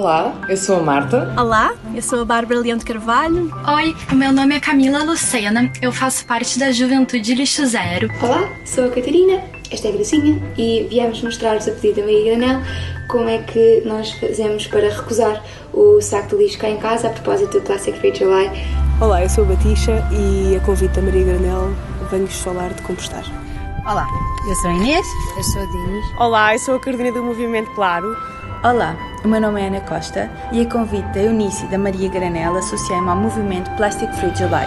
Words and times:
Olá, 0.00 0.34
eu 0.48 0.56
sou 0.56 0.78
a 0.78 0.82
Marta. 0.82 1.34
Olá, 1.38 1.74
eu 1.94 2.00
sou 2.00 2.22
a 2.22 2.24
Bárbara 2.24 2.58
Leão 2.58 2.78
de 2.78 2.86
Carvalho. 2.86 3.52
Oi, 3.76 3.94
o 4.10 4.14
meu 4.14 4.32
nome 4.32 4.56
é 4.56 4.58
Camila 4.58 5.04
Lucena, 5.04 5.70
eu 5.82 5.92
faço 5.92 6.24
parte 6.24 6.58
da 6.58 6.72
Juventude 6.72 7.34
Lixo 7.34 7.66
Zero. 7.66 8.08
Olá, 8.22 8.48
sou 8.64 8.86
a 8.86 8.88
Catarina, 8.88 9.44
esta 9.70 9.88
é 9.88 9.90
a 9.90 9.94
Gracinha 9.94 10.42
e 10.56 10.86
viemos 10.88 11.20
mostrar-vos 11.22 11.68
a 11.68 11.72
pedido 11.72 11.96
da 11.96 12.02
Maria 12.04 12.24
Granel 12.24 12.62
como 13.08 13.28
é 13.28 13.42
que 13.42 13.82
nós 13.84 14.10
fazemos 14.12 14.66
para 14.68 14.88
recusar 14.88 15.44
o 15.74 16.00
saco 16.00 16.30
de 16.30 16.44
lixo 16.44 16.58
cá 16.58 16.70
em 16.70 16.78
casa 16.78 17.08
a 17.08 17.10
propósito 17.10 17.60
do 17.60 17.60
Plastic 17.60 17.94
Free 17.96 18.14
July. 18.14 18.50
Olá, 19.02 19.22
eu 19.22 19.28
sou 19.28 19.44
a 19.44 19.48
Batisha 19.48 20.02
e 20.12 20.56
a 20.56 20.60
convite 20.60 20.94
da 20.94 21.02
Maria 21.02 21.24
Granel 21.24 21.74
venho-vos 22.10 22.40
falar 22.40 22.72
de 22.72 22.80
compostagem. 22.84 23.34
Olá, 23.86 24.06
eu 24.48 24.54
sou 24.54 24.70
a 24.70 24.74
Inês. 24.74 25.06
Eu 25.36 25.42
sou 25.42 25.62
a 25.62 25.66
Dinis. 25.66 26.06
Olá, 26.18 26.54
eu 26.54 26.58
sou 26.58 26.76
a 26.76 26.80
coordenadora 26.80 27.20
do 27.20 27.26
Movimento 27.26 27.70
Claro. 27.72 28.16
Olá, 28.62 28.94
o 29.24 29.28
meu 29.28 29.40
nome 29.40 29.62
é 29.62 29.68
Ana 29.68 29.80
Costa 29.80 30.30
e 30.52 30.60
a 30.60 30.68
convite 30.68 31.06
da 31.14 31.20
Eunice 31.22 31.64
e 31.64 31.68
da 31.68 31.78
Maria 31.78 32.10
Granel 32.10 32.54
associei-me 32.58 33.08
ao 33.08 33.16
movimento 33.16 33.70
Plastic 33.70 34.12
Free 34.12 34.36
July. 34.36 34.66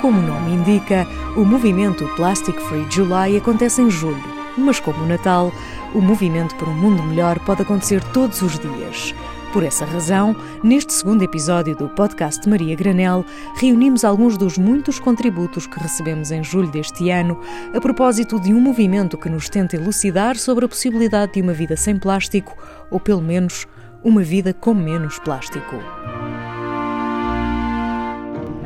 Como 0.00 0.20
o 0.20 0.22
nome 0.22 0.52
indica, 0.52 1.04
o 1.36 1.44
movimento 1.44 2.06
Plastic 2.14 2.56
Free 2.60 2.86
July 2.88 3.36
acontece 3.36 3.82
em 3.82 3.90
julho, 3.90 4.22
mas 4.56 4.78
como 4.78 5.02
o 5.02 5.08
Natal, 5.08 5.50
o 5.92 6.00
movimento 6.00 6.54
por 6.54 6.68
um 6.68 6.74
mundo 6.74 7.02
melhor 7.02 7.40
pode 7.40 7.62
acontecer 7.62 8.00
todos 8.12 8.42
os 8.42 8.60
dias. 8.60 9.12
Por 9.52 9.64
essa 9.64 9.84
razão, 9.84 10.36
neste 10.62 10.92
segundo 10.92 11.24
episódio 11.24 11.74
do 11.74 11.88
podcast 11.88 12.48
Maria 12.48 12.76
Granel, 12.76 13.24
reunimos 13.56 14.04
alguns 14.04 14.38
dos 14.38 14.56
muitos 14.56 15.00
contributos 15.00 15.66
que 15.66 15.80
recebemos 15.80 16.30
em 16.30 16.44
julho 16.44 16.70
deste 16.70 17.10
ano 17.10 17.40
a 17.74 17.80
propósito 17.80 18.38
de 18.38 18.54
um 18.54 18.60
movimento 18.60 19.18
que 19.18 19.28
nos 19.28 19.48
tenta 19.48 19.74
elucidar 19.74 20.36
sobre 20.36 20.66
a 20.66 20.68
possibilidade 20.68 21.32
de 21.32 21.42
uma 21.42 21.52
vida 21.52 21.76
sem 21.76 21.98
plástico, 21.98 22.56
ou 22.92 23.00
pelo 23.00 23.20
menos 23.20 23.66
uma 24.04 24.22
vida 24.22 24.54
com 24.54 24.72
menos 24.72 25.18
plástico. 25.18 25.76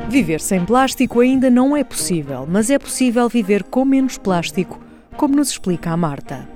Viver 0.07 0.39
sem 0.39 0.63
plástico 0.63 1.19
ainda 1.19 1.49
não 1.49 1.75
é 1.75 1.83
possível, 1.83 2.45
mas 2.47 2.69
é 2.69 2.77
possível 2.77 3.27
viver 3.27 3.63
com 3.63 3.83
menos 3.83 4.19
plástico, 4.19 4.79
como 5.17 5.35
nos 5.35 5.49
explica 5.49 5.89
a 5.89 5.97
Marta 5.97 6.47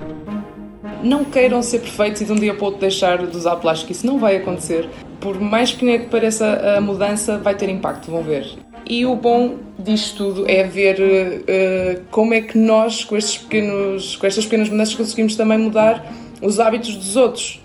não 1.04 1.24
queiram 1.24 1.62
ser 1.62 1.80
perfeitos 1.80 2.22
e 2.22 2.26
de 2.26 2.32
um 2.32 2.36
dia 2.36 2.54
para 2.54 2.64
o 2.64 2.66
outro 2.66 2.82
deixar 2.82 3.26
de 3.26 3.36
usar 3.36 3.56
plástico. 3.58 3.92
Isso 3.92 4.06
não 4.06 4.20
vai 4.20 4.38
acontecer. 4.38 4.90
Por 5.20 5.40
mais 5.40 5.72
pequena 5.72 6.00
que 6.00 6.10
pareça 6.10 6.78
a 6.78 6.82
mudança, 6.82 7.38
vai 7.38 7.56
ter 7.56 7.70
impacto, 7.70 8.10
vão 8.10 8.24
ver. 8.24 8.48
E 8.86 9.06
o 9.06 9.16
bom 9.16 9.58
disto 9.78 10.18
tudo 10.18 10.50
é 10.50 10.64
ver 10.64 11.00
uh, 11.00 12.02
como 12.10 12.34
é 12.34 12.42
que 12.42 12.58
nós, 12.58 13.04
com, 13.04 13.16
estes 13.16 13.38
pequenos, 13.38 14.16
com 14.16 14.26
estas 14.26 14.46
pequenas 14.46 14.70
mudanças, 14.70 14.96
conseguimos 14.96 15.36
também 15.36 15.58
mudar 15.58 16.12
os 16.42 16.60
hábitos 16.60 16.96
dos 16.96 17.16
outros. 17.16 17.62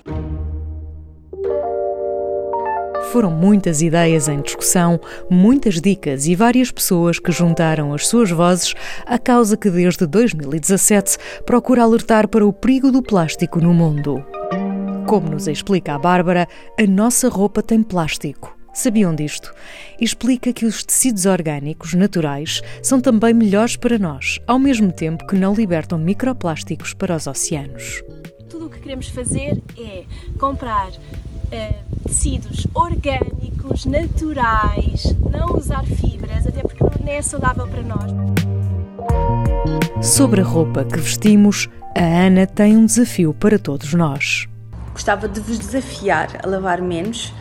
Foram 3.15 3.31
muitas 3.31 3.81
ideias 3.81 4.27
em 4.27 4.43
discussão, 4.43 4.99
muitas 5.31 5.81
dicas 5.81 6.27
e 6.27 6.35
várias 6.35 6.73
pessoas 6.73 7.21
que 7.21 7.31
juntaram 7.31 7.95
as 7.95 8.09
suas 8.09 8.29
vozes 8.29 8.75
à 9.07 9.17
causa 9.17 9.57
que 9.57 9.71
desde 9.71 10.05
2017 10.05 11.17
procura 11.47 11.85
alertar 11.85 12.27
para 12.27 12.45
o 12.45 12.53
perigo 12.53 12.91
do 12.91 13.01
plástico 13.01 13.61
no 13.61 13.73
mundo. 13.73 14.27
Como 15.07 15.31
nos 15.31 15.47
explica 15.47 15.95
a 15.95 15.99
Bárbara, 15.99 16.49
a 16.77 16.87
nossa 16.89 17.29
roupa 17.29 17.63
tem 17.63 17.85
plástico. 17.85 18.59
Sabiam 18.73 19.15
disto? 19.15 19.55
Explica 20.01 20.53
que 20.53 20.67
os 20.67 20.83
tecidos 20.83 21.25
orgânicos 21.25 21.95
naturais 21.95 22.63
são 22.83 23.01
também 23.01 23.33
melhores 23.33 23.77
para 23.77 23.97
nós, 23.97 24.41
ao 24.45 24.59
mesmo 24.59 24.91
tempo 24.91 25.25
que 25.29 25.37
não 25.37 25.55
libertam 25.55 26.01
microplásticos 26.01 26.93
para 26.93 27.15
os 27.15 27.29
oceanos. 27.29 28.03
Tudo 28.51 28.67
o 28.67 28.71
que 28.71 28.81
queremos 28.81 29.07
fazer 29.07 29.63
é 29.79 30.03
comprar 30.37 30.91
uh, 31.53 32.03
tecidos 32.07 32.67
orgânicos, 32.75 33.87
naturais, 33.87 35.15
não 35.31 35.57
usar 35.57 35.85
fibras, 35.85 36.47
até 36.47 36.63
porque 36.63 36.83
não 36.83 37.13
é 37.13 37.23
saudável 37.23 37.67
para 37.67 37.83
nós. 37.83 38.11
Sobre 40.03 40.41
a 40.41 40.45
roupa 40.45 40.85
que 40.85 40.99
vestimos, 40.99 41.69
a 41.97 42.03
Ana 42.03 42.47
tem 42.47 42.77
um 42.77 42.87
desafio 42.87 43.33
para 43.33 43.59
todos 43.59 43.95
nós. 43.95 44.47
Gostava 44.93 45.29
de 45.29 45.41
vos 45.41 45.59
desafiar 45.59 46.29
a 46.43 46.47
lavar 46.47 46.81
menos, 46.83 47.33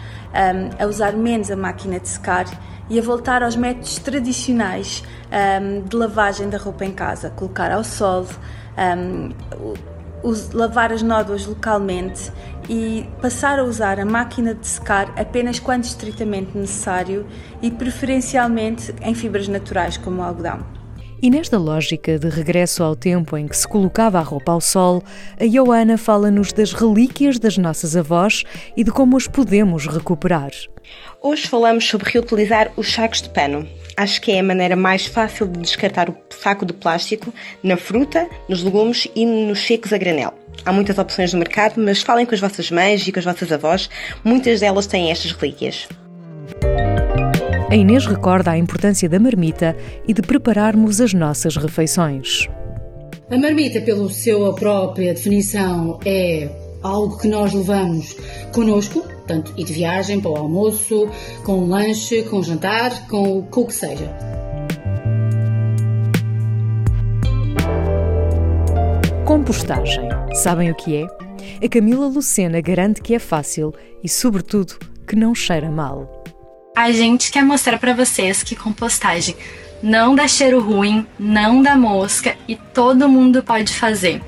a 0.79 0.85
usar 0.87 1.13
menos 1.13 1.51
a 1.51 1.55
máquina 1.55 1.99
de 1.99 2.07
secar 2.07 2.45
e 2.89 2.97
a 2.97 3.01
voltar 3.01 3.43
aos 3.43 3.55
métodos 3.55 3.99
tradicionais 3.99 5.03
de 5.87 5.95
lavagem 5.95 6.49
da 6.49 6.57
roupa 6.57 6.85
em 6.85 6.91
casa, 6.91 7.29
colocar 7.31 7.71
ao 7.71 7.83
sol, 7.83 8.25
lavar 10.53 10.91
as 10.91 11.01
nódoas 11.01 11.45
localmente 11.45 12.31
e 12.69 13.05
passar 13.21 13.59
a 13.59 13.63
usar 13.63 13.99
a 13.99 14.05
máquina 14.05 14.53
de 14.53 14.65
secar 14.65 15.13
apenas 15.17 15.59
quando 15.59 15.83
estritamente 15.83 16.57
necessário 16.57 17.25
e 17.61 17.69
preferencialmente 17.69 18.93
em 19.01 19.13
fibras 19.13 19.47
naturais 19.47 19.97
como 19.97 20.21
o 20.21 20.23
algodão. 20.23 20.65
E 21.21 21.29
nesta 21.29 21.57
lógica 21.57 22.19
de 22.19 22.27
regresso 22.27 22.83
ao 22.83 22.97
tempo 22.97 23.37
em 23.37 23.47
que 23.47 23.55
se 23.55 23.65
colocava 23.65 24.19
a 24.19 24.21
roupa 24.21 24.51
ao 24.51 24.59
sol, 24.59 25.01
a 25.39 25.47
Joana 25.47 25.97
fala-nos 25.97 26.51
das 26.51 26.73
relíquias 26.73 27.39
das 27.39 27.57
nossas 27.57 27.95
avós 27.95 28.43
e 28.75 28.83
de 28.83 28.91
como 28.91 29.15
as 29.15 29.25
podemos 29.25 29.87
recuperar. 29.87 30.51
Hoje 31.21 31.47
falamos 31.47 31.87
sobre 31.87 32.09
reutilizar 32.09 32.71
os 32.75 32.91
sacos 32.91 33.21
de 33.21 33.29
pano. 33.29 33.67
Acho 33.95 34.21
que 34.21 34.31
é 34.31 34.39
a 34.39 34.43
maneira 34.43 34.75
mais 34.75 35.05
fácil 35.05 35.47
de 35.47 35.59
descartar 35.59 36.09
o 36.09 36.15
saco 36.29 36.65
de 36.65 36.73
plástico 36.73 37.33
na 37.61 37.77
fruta, 37.77 38.27
nos 38.49 38.63
legumes 38.63 39.07
e 39.15 39.25
nos 39.25 39.59
secos 39.59 39.93
a 39.93 39.97
granel. 39.97 40.33
Há 40.65 40.71
muitas 40.71 40.97
opções 40.97 41.33
no 41.33 41.39
mercado, 41.39 41.81
mas 41.81 42.01
falem 42.01 42.25
com 42.25 42.33
as 42.33 42.41
vossas 42.41 42.71
mães 42.71 43.07
e 43.07 43.11
com 43.11 43.19
as 43.19 43.25
vossas 43.25 43.51
avós, 43.51 43.89
muitas 44.23 44.59
delas 44.59 44.87
têm 44.87 45.11
estas 45.11 45.31
relíquias. 45.31 45.87
A 47.69 47.75
Inês 47.75 48.05
recorda 48.05 48.51
a 48.51 48.57
importância 48.57 49.09
da 49.09 49.19
marmita 49.19 49.75
e 50.07 50.13
de 50.13 50.21
prepararmos 50.21 51.01
as 51.01 51.13
nossas 51.13 51.55
refeições. 51.57 52.47
A 53.31 53.37
marmita, 53.37 53.81
pela 53.81 54.07
sua 54.09 54.53
própria 54.53 55.13
definição, 55.13 55.99
é 56.05 56.49
algo 56.83 57.17
que 57.17 57.27
nós 57.27 57.51
levamos 57.51 58.15
connosco, 58.53 59.03
portanto, 59.23 59.53
e 59.57 59.63
de 59.63 59.73
viagem 59.73 60.19
para 60.19 60.31
o 60.31 60.37
almoço, 60.37 61.09
com 61.43 61.59
um 61.59 61.69
lanche, 61.69 62.23
com 62.23 62.39
um 62.39 62.43
jantar, 62.43 63.07
com, 63.07 63.41
com 63.43 63.61
o 63.61 63.67
que 63.67 63.73
seja. 63.73 64.13
Compostagem. 69.25 70.09
Sabem 70.33 70.69
o 70.69 70.75
que 70.75 70.97
é? 70.97 71.07
A 71.65 71.69
Camila 71.69 72.07
Lucena 72.07 72.59
garante 72.61 73.01
que 73.01 73.15
é 73.15 73.19
fácil 73.19 73.73
e, 74.03 74.09
sobretudo, 74.09 74.75
que 75.07 75.15
não 75.15 75.33
cheira 75.33 75.71
mal. 75.71 76.23
A 76.75 76.91
gente 76.91 77.31
quer 77.31 77.43
mostrar 77.43 77.77
para 77.77 77.93
vocês 77.93 78.43
que 78.43 78.55
compostagem 78.55 79.35
não 79.81 80.15
dá 80.15 80.27
cheiro 80.27 80.59
ruim, 80.59 81.05
não 81.19 81.61
dá 81.61 81.75
mosca 81.75 82.35
e 82.47 82.55
todo 82.55 83.07
mundo 83.07 83.43
pode 83.43 83.73
fazer. 83.73 84.21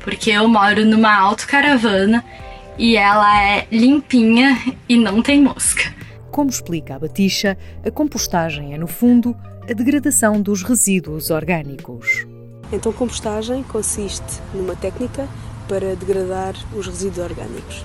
Porque 0.00 0.30
eu 0.30 0.48
moro 0.48 0.84
numa 0.84 1.14
autocaravana 1.14 2.24
e 2.78 2.96
ela 2.96 3.42
é 3.42 3.66
limpinha 3.70 4.58
e 4.88 4.96
não 4.96 5.22
tem 5.22 5.42
mosca. 5.42 5.92
Como 6.30 6.50
explica 6.50 6.94
a 6.94 6.98
Batixa, 6.98 7.58
a 7.84 7.90
compostagem 7.90 8.74
é, 8.74 8.78
no 8.78 8.86
fundo, 8.86 9.36
a 9.68 9.72
degradação 9.72 10.40
dos 10.40 10.62
resíduos 10.62 11.30
orgânicos. 11.30 12.26
Então, 12.72 12.92
compostagem 12.92 13.62
consiste 13.64 14.40
numa 14.54 14.74
técnica 14.74 15.28
para 15.68 15.94
degradar 15.94 16.54
os 16.74 16.86
resíduos 16.86 17.18
orgânicos. 17.18 17.84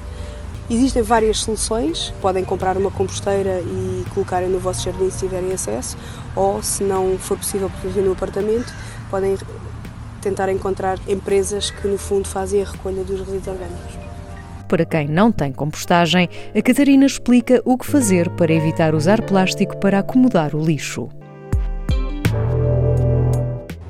Existem 0.70 1.02
várias 1.02 1.40
soluções, 1.40 2.14
podem 2.22 2.44
comprar 2.44 2.78
uma 2.78 2.92
composteira 2.92 3.62
e 3.62 4.06
colocarem 4.14 4.50
no 4.50 4.60
vosso 4.60 4.84
jardim 4.84 5.10
se 5.10 5.20
tiverem 5.20 5.52
acesso, 5.52 5.98
ou 6.36 6.62
se 6.64 6.84
não 6.84 7.18
for 7.18 7.38
possível 7.38 7.70
viver 7.84 8.02
no 8.02 8.14
apartamento, 8.14 8.74
podem 9.10 9.38
tentar 10.22 10.50
encontrar 10.50 10.98
empresas 11.08 11.70
que 11.70 11.88
no 11.88 11.98
fundo 11.98 12.28
fazem 12.28 12.62
a 12.62 12.66
recolha 12.66 13.04
dos 13.04 13.20
resíduos 13.20 13.48
orgânicos. 13.48 14.07
Para 14.68 14.86
quem 14.86 15.08
não 15.08 15.32
tem 15.32 15.54
compostagem, 15.54 16.28
a 16.54 16.62
Catarina 16.62 17.06
explica 17.06 17.62
o 17.64 17.78
que 17.78 17.86
fazer 17.86 18.30
para 18.32 18.52
evitar 18.52 18.94
usar 18.94 19.22
plástico 19.22 19.78
para 19.78 20.00
acomodar 20.00 20.54
o 20.54 20.64
lixo. 20.64 21.08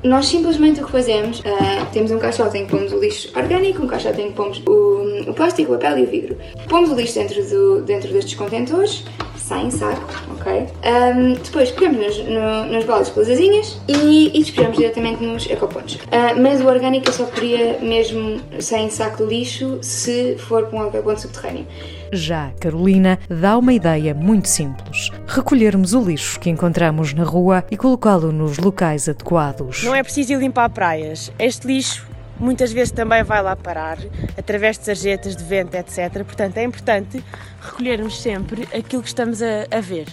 Nós 0.04 0.26
simplesmente 0.26 0.80
o 0.80 0.86
que 0.86 0.92
fazemos, 0.92 1.40
uh, 1.40 1.44
temos 1.92 2.12
um 2.12 2.18
caixote 2.18 2.58
em 2.58 2.64
que 2.64 2.70
pomos 2.70 2.92
o 2.92 3.00
lixo 3.00 3.36
orgânico, 3.36 3.82
um 3.82 3.88
caixote 3.88 4.22
em 4.22 4.28
que 4.28 4.34
pomos 4.34 4.62
o, 4.64 5.28
o 5.28 5.34
plástico, 5.34 5.74
o 5.74 5.78
papel 5.78 5.98
e 5.98 6.02
o 6.04 6.06
vidro. 6.06 6.38
Pomos 6.68 6.90
o 6.90 6.94
lixo 6.94 7.14
dentro, 7.14 7.44
do, 7.44 7.82
dentro 7.82 8.12
destes 8.12 8.34
contentores, 8.34 9.04
sai 9.48 9.64
em 9.64 9.70
saco, 9.70 10.06
ok? 10.32 10.66
Um, 10.84 11.32
depois 11.32 11.70
pegamos 11.70 11.98
nos, 11.98 12.18
no, 12.18 12.66
nos 12.66 12.84
baldes 12.84 13.08
pelas 13.08 13.30
asinhas 13.30 13.80
e, 13.88 14.28
e 14.28 14.42
despejamos 14.42 14.76
diretamente 14.76 15.24
nos 15.24 15.48
ecopontos. 15.48 15.94
Uh, 15.94 16.40
mas 16.42 16.60
o 16.60 16.66
orgânico 16.66 17.08
eu 17.08 17.12
só 17.14 17.24
poderia 17.24 17.78
mesmo 17.80 18.40
sair 18.60 18.82
em 18.82 18.90
saco 18.90 19.24
de 19.26 19.34
lixo 19.34 19.78
se 19.80 20.36
for 20.36 20.66
para 20.66 20.78
um 20.78 20.88
ecoponto 20.88 21.22
subterrâneo. 21.22 21.66
Já 22.12 22.52
Carolina 22.60 23.18
dá 23.28 23.56
uma 23.56 23.72
ideia 23.72 24.14
muito 24.14 24.48
simples: 24.48 25.10
recolhermos 25.26 25.94
o 25.94 26.02
lixo 26.02 26.38
que 26.38 26.50
encontramos 26.50 27.14
na 27.14 27.24
rua 27.24 27.64
e 27.70 27.76
colocá-lo 27.76 28.30
nos 28.30 28.58
locais 28.58 29.08
adequados. 29.08 29.82
Não 29.82 29.94
é 29.94 30.02
preciso 30.02 30.34
ir 30.34 30.38
limpar 30.38 30.68
praias. 30.68 31.32
Este 31.38 31.66
lixo 31.66 32.06
muitas 32.38 32.72
vezes 32.72 32.92
também 32.92 33.22
vai 33.22 33.42
lá 33.42 33.56
parar, 33.56 33.98
através 34.36 34.78
de 34.78 34.84
sarjetas, 34.84 35.36
de 35.36 35.44
vento, 35.44 35.74
etc. 35.74 36.24
Portanto, 36.24 36.56
é 36.56 36.64
importante 36.64 37.22
recolhermos 37.60 38.20
sempre 38.20 38.62
aquilo 38.74 39.02
que 39.02 39.08
estamos 39.08 39.42
a, 39.42 39.66
a 39.70 39.80
ver 39.80 40.06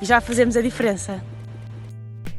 e 0.00 0.04
já 0.04 0.20
fazemos 0.20 0.56
a 0.56 0.62
diferença. 0.62 1.20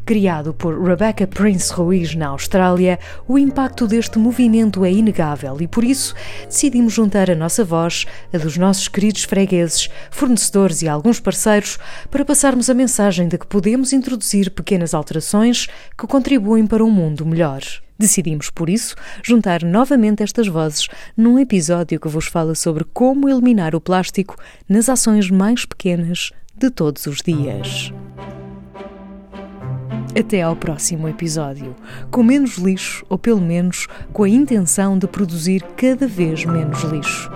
Criado 0.10 0.56
por 0.56 0.81
Rebecca 0.81 1.28
Prince 1.28 1.72
Ruiz 1.72 2.16
na 2.16 2.30
Austrália, 2.30 2.98
o 3.28 3.38
impacto 3.38 3.86
deste 3.86 4.18
movimento 4.18 4.84
é 4.84 4.92
inegável 4.92 5.62
e 5.62 5.68
por 5.68 5.84
isso 5.84 6.16
decidimos 6.48 6.94
juntar 6.94 7.30
a 7.30 7.36
nossa 7.36 7.64
voz, 7.64 8.08
a 8.34 8.38
dos 8.40 8.58
nossos 8.58 8.88
queridos 8.88 9.24
fregueses, 9.26 9.88
fornecedores 10.10 10.81
e 10.81 10.88
alguns 10.88 11.20
parceiros 11.20 11.78
para 12.10 12.26
passarmos 12.26 12.72
a 12.72 12.74
mensagem 12.74 13.28
de 13.28 13.38
que 13.38 13.46
podemos 13.46 13.94
introduzir 13.94 14.50
pequenas 14.50 14.96
alterações 14.96 15.68
que 15.96 16.08
contribuem 16.08 16.66
para 16.66 16.84
um 16.84 16.90
mundo 16.90 17.24
melhor. 17.24 17.62
Decidimos, 18.00 18.50
por 18.50 18.69
isso, 18.69 18.96
juntar 19.22 19.62
novamente 19.62 20.24
estas 20.24 20.48
vozes 20.48 20.88
num 21.18 21.38
episódio 21.38 22.00
que 22.00 22.07
vos 22.07 22.28
fala 22.28 22.56
sobre 22.56 22.86
como 22.86 23.28
eliminar 23.28 23.75
o 23.75 23.81
plástico 23.81 24.38
nas 24.69 24.88
ações 24.88 25.30
mais 25.30 25.66
pequenas 25.66 26.31
de 26.56 26.69
todos 26.69 27.06
os 27.07 27.18
dias. 27.18 27.92
Até 30.18 30.42
ao 30.42 30.56
próximo 30.56 31.10
episódio, 31.10 31.75
com 32.10 32.24
menos 32.24 32.57
lixo 32.57 33.06
ou 33.10 33.18
pelo 33.18 33.42
menos 33.42 33.86
com 34.13 34.24
a 34.24 34.30
intenção 34.30 34.98
de 34.98 35.06
produzir 35.06 35.62
cada 35.75 36.07
vez 36.07 36.45
menos 36.45 36.81
lixo. 36.84 37.30